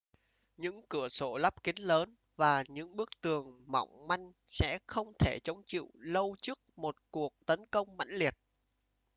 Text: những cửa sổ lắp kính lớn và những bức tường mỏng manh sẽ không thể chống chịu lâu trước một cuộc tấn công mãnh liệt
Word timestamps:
những 0.57 0.81
cửa 0.89 1.09
sổ 1.09 1.37
lắp 1.37 1.63
kính 1.63 1.79
lớn 1.79 2.15
và 2.35 2.63
những 2.67 2.95
bức 2.95 3.09
tường 3.21 3.63
mỏng 3.67 4.07
manh 4.07 4.31
sẽ 4.47 4.79
không 4.87 5.13
thể 5.19 5.37
chống 5.43 5.61
chịu 5.65 5.89
lâu 5.93 6.35
trước 6.41 6.59
một 6.75 6.95
cuộc 7.11 7.33
tấn 7.45 7.65
công 7.71 7.97
mãnh 7.97 8.09
liệt 8.09 8.33